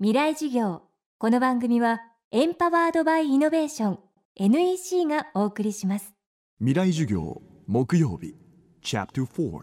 [0.00, 0.82] 未来授業。
[1.18, 2.00] この番組は
[2.32, 3.98] エンパワードバイイノベーション
[4.34, 6.12] NEC がお送りします。
[6.58, 8.34] 未来授業木曜日
[8.82, 9.60] チャプター4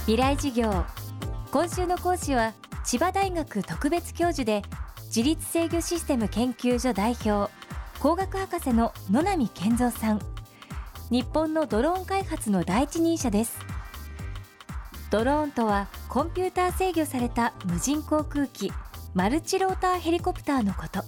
[0.00, 0.84] 未来授業。
[1.52, 2.54] 今週の講師は
[2.84, 4.62] 千葉大学特別教授で
[5.06, 7.52] 自律制御システム研究所代表
[8.00, 10.20] 工学博士の野波健三さん。
[11.08, 13.56] 日本のドローン開発の第一人者です
[15.12, 18.72] ドローンとはコンピューター制御された無人航空機
[19.12, 21.04] マルチローターヘリコプターのこと。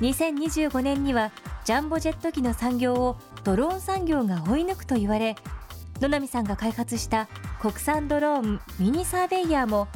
[0.00, 1.30] 2025年には
[1.64, 5.36] ジャンボジェット機の産業をドローン産業が追い抜くと言われ
[6.00, 7.28] 野波さんが開発した
[7.60, 9.86] 国産ドローンミニサーベイヤーも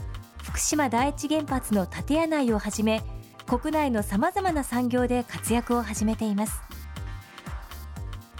[0.45, 3.03] 福島第一原発の建屋内をはじめ
[3.49, 6.61] 国内のさまざまな産業で活躍を始めています。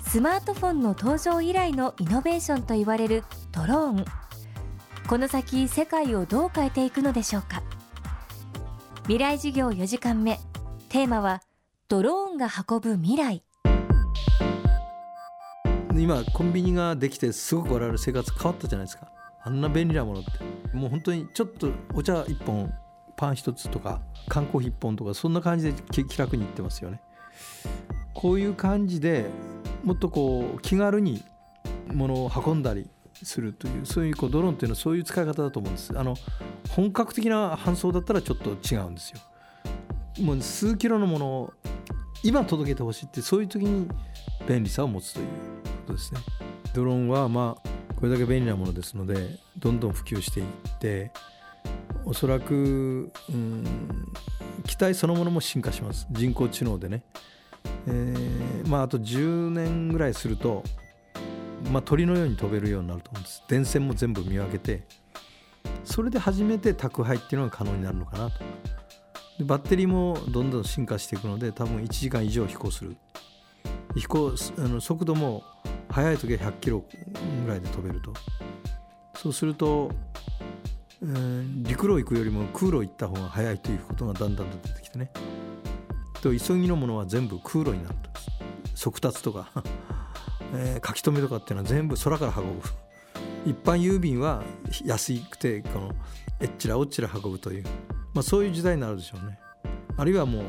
[0.07, 4.24] スマートフォンの登場以来のイノベーションと言われるドローン。
[5.07, 7.63] この先世界をどう変えていくのでしょうか。
[9.03, 10.39] 未来授業4時間目。
[10.89, 11.43] テーマは
[11.89, 13.43] ドローンが運ぶ未来。
[15.95, 19.09] 今コンビニができてすごく我々生活変わったじゃないですか。
[19.43, 20.31] あんな便利なものって。
[20.75, 22.73] もう本当にちょっとお茶1本
[23.19, 27.03] パン1つとか缶コーヒー1本とかそんな感じで気楽にいってますよね。
[28.15, 29.27] こういう感じで
[29.83, 31.23] もっとこう気軽に
[31.93, 32.89] 物を運んだり
[33.23, 35.99] するというそういうこうドローンっていうのはそういう使い方だと思うんです。
[35.99, 36.15] あの
[36.71, 39.21] 本格的な搬送だったらちょっと違うんですよ。
[40.21, 41.53] もう数キロのものを
[42.23, 43.89] 今届けてほしいってそういう時に
[44.49, 45.33] 便利さを持つというこ
[45.89, 46.21] とですね。
[46.73, 50.47] ドローンはまあこれだけ便利なものですのでどんどん普及していっ
[50.79, 51.13] て
[52.05, 53.65] おそらく、うん、
[54.67, 56.07] 機体そのものも進化します。
[56.11, 57.03] 人工知能でね、
[57.87, 60.65] えー、まああと10年ぐらいすると
[61.71, 63.43] まあ、鳥のように飛べるようになると思うんです。
[63.49, 64.87] 電線も全部見分けて
[65.85, 68.39] それで初めて宅配っていうのが可能になるのかなと。
[69.39, 72.97] でバッテリーもどんどん進化していくので多分1時間以上飛行する。
[73.97, 75.43] 飛行あの速度も
[75.89, 76.85] 速い時は100キロ
[77.45, 78.13] ぐらいで飛べると。
[79.17, 79.91] そうすると、
[81.03, 85.11] えー、陸路行くよりも空路行った方が速いということがだんだんと出てきてね。
[86.21, 88.11] と急ぎのものは全部空路になると。
[88.75, 89.51] 速達とか。
[90.55, 92.63] えー、書き留めとかっていうのは全部空から運ぶ。
[93.47, 94.43] 一般郵便は
[94.85, 95.91] 安くてこの
[96.41, 97.65] えっちらおっちら運ぶという、
[98.15, 99.39] まあ、そういう時代になるでしょうね。
[99.97, 100.45] あるいはもう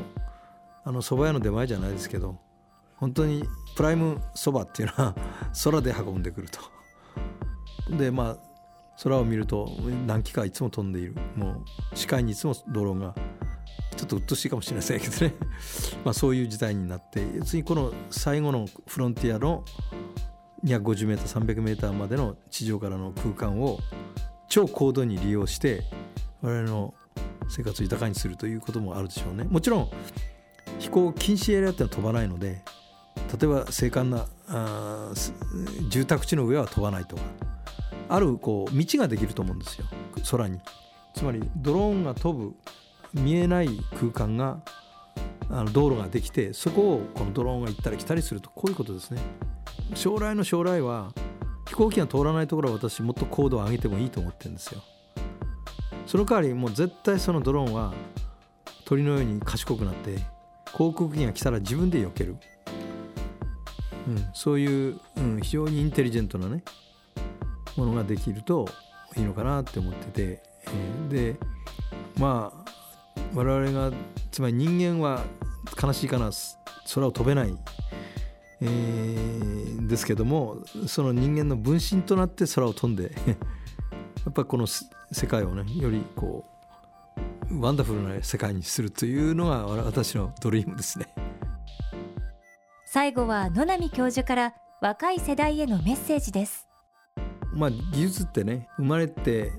[0.84, 2.38] あの蕎麦屋の出前じゃないですけど
[2.96, 3.44] 本当に
[3.76, 5.14] プライムそばっていうのは
[5.64, 6.60] 空で運んでくると。
[7.96, 8.36] でまあ
[9.02, 9.68] 空を見ると
[10.06, 11.14] 何機かいつも飛んでいる。
[11.36, 13.14] もう視界にいつもドローンが
[13.96, 15.34] ちょっと鬱陶しいかもしれませんけどね。
[16.06, 19.64] まあそういう時代になって次この最後のフロンティアの
[20.64, 23.80] 250m300m までの地上からの空間を
[24.48, 25.82] 超高度に利用して
[26.42, 26.94] 我々の
[27.48, 29.42] 生活を豊かにするということもあるでしょうね。
[29.50, 29.90] もちろん
[30.78, 32.62] 飛行禁止エリアってのは飛ばないので
[33.16, 35.12] 例えば精悍なあ
[35.88, 37.22] 住宅地の上は飛ばないとか
[38.08, 39.86] あるこう道ができると思うんですよ
[40.30, 40.60] 空に。
[41.14, 42.54] つまりドローンが飛ぶ
[43.12, 44.62] 見えない空間が
[45.50, 49.20] あの道路ができてそこをこのドローンが行ったり来たりするとこういうことですね。
[49.94, 51.12] 将来の将来は
[51.68, 54.82] 飛行機が通らないところは私もっと高度を上げてもいいと思ってるんですよ。
[56.06, 57.92] その代わりもう絶対そのドローンは
[58.84, 60.18] 鳥のように賢くなって
[60.72, 62.36] 航空機が来たら自分で避ける、
[64.06, 66.62] うん、そういう、うん、非常にインテリジェントなね
[67.76, 68.68] ものができると
[69.16, 71.36] いいのかなって思ってて、えー、で
[72.18, 72.70] まあ
[73.34, 73.90] 我々が
[74.36, 75.24] つまり人間は
[75.82, 76.30] 悲しいかな
[76.94, 77.56] 空を飛べない、
[78.60, 86.44] えー、ですけどもその人間の分身となって空を飛んで やっぱりこの世界をねよりこ
[87.50, 91.06] うワンダフルな世界にするというのが私のドリームですね。
[92.84, 96.68] 最後は野波教授から若い世代へのメッセージです。
[97.54, 99.50] まあ技術ってね生まれて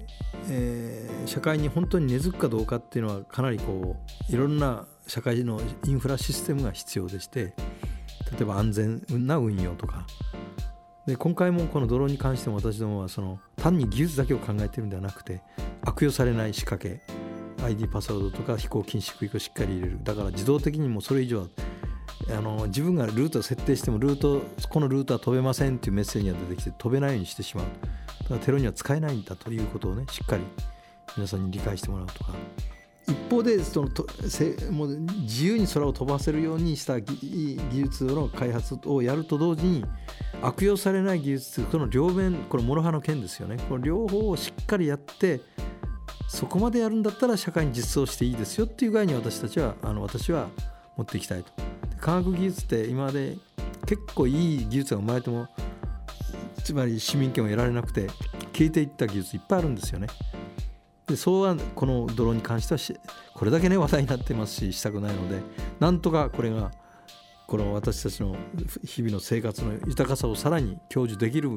[0.50, 3.98] えー、社会に本当に根付くかどうかっていうのはかなりこ
[4.30, 7.54] ういろんな社会のインフラシステムが必要でして
[8.32, 10.06] 例えば安全な運用とか。
[11.06, 15.42] で今回もこのドローンに関しても私どもはその単に技術だけを考えてるんではなくて
[15.84, 17.02] 悪用されない仕掛け
[17.64, 20.00] ID パスワードとか飛行禁止区域をしっかり入れる。
[20.04, 21.48] だから自動的にもそれ以上は
[22.30, 27.66] あの自分がルートを設定してもルートこのルートは飛べませんっていうメッセージが出てきて飛べないようにしてしまう。
[28.28, 30.44] だからテロには使えないんだということをねしっかり
[31.16, 32.34] 皆さんに理解してもらうとか。
[33.08, 39.86] 一方でそのとせもう自由に空を飛ばせるようにした技術の開発をやると同時に
[40.42, 43.58] 悪用されない技術との両面これ諸刃の剣ですよね。
[43.70, 45.40] この両方をしっかりやって
[46.28, 50.50] そこまでやるんだったら社会に実装していいですよっていう具合に私たちはあの私は
[50.98, 51.52] 持っていきたいと。
[52.02, 53.38] 科学技術って今まで
[53.86, 55.48] 結構いい技術が生まれても
[56.68, 58.08] つまり市民権を得られなくて
[58.52, 60.08] 消えていった技術いっぱいあるんですよね。
[61.08, 63.00] でそうはこのドローンに関しては
[63.34, 65.42] これだけね話題になってますししたくないので
[65.80, 66.72] なんとかこれが
[67.48, 68.36] この私たちの
[68.84, 71.52] 日々の生活の豊かさをさらに享受できる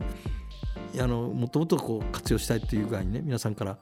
[1.00, 3.78] あのもっともっとこう活用したいという具合にね皆さんから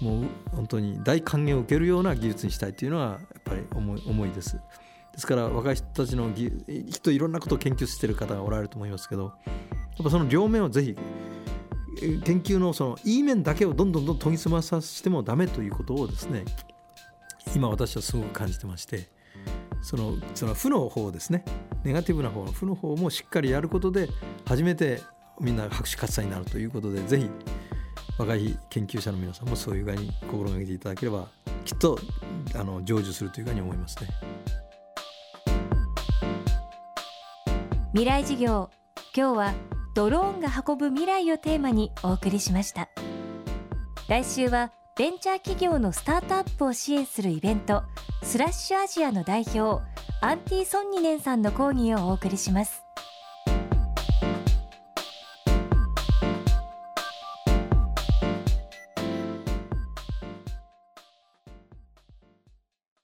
[0.00, 4.56] もう本当に大歓迎を受けるような技術にしたいというのはやっぱり思い思いです。
[4.56, 4.60] で
[5.18, 9.34] すから若い人たちのきっといろんなことを研究してる方がおられると思いますけど
[10.02, 10.96] っぱその両面をぜひ
[12.24, 16.44] 研究のそのいい面だけをどんどんどん研ぎ澄まさせてもダメということをですね
[17.54, 19.08] 今私はすごく感じてまして
[19.80, 21.44] そのその負の方ですね
[21.84, 24.08] ネガティブな方の負の方もしっかりやることで
[24.46, 25.00] 初めて
[25.40, 27.30] みんな拍手喝采になるということでぜひ
[28.18, 31.28] 若い研究者の皆さんもそういう具合に心がけていただければ
[31.64, 31.98] きっと
[32.54, 34.08] あの成就するというふうに思いますね。
[37.92, 38.70] 未来事業
[39.14, 39.54] 今日は
[39.96, 42.90] ドローンが運ぶ未来をテーマにお送りしました。
[44.08, 47.82] 来週はベンチャー企業のスタートアップを支援するイベント
[48.22, 49.82] スラッシュアジアの代表
[50.20, 52.82] アンティ・ソンニネンさんの講義をお送りします。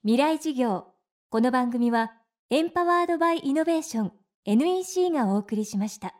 [0.03, 0.85] 未来事業
[1.31, 2.11] この番組は
[2.51, 4.11] エンパワードバイイノベーション
[4.45, 6.13] NEC がお送りしました。